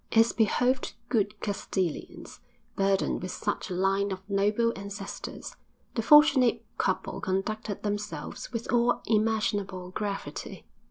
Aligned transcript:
As 0.13 0.33
behoved 0.33 0.93
good 1.09 1.39
Castilians, 1.41 2.39
burdened 2.75 3.21
with 3.21 3.29
such 3.29 3.69
a 3.69 3.75
line 3.75 4.11
of 4.11 4.27
noble 4.27 4.73
ancestors, 4.75 5.55
the 5.93 6.01
fortunate 6.01 6.65
couple 6.79 7.21
conducted 7.21 7.83
themselves 7.83 8.51
with 8.51 8.73
all 8.73 9.03
imaginable 9.05 9.91
gravity. 9.91 10.65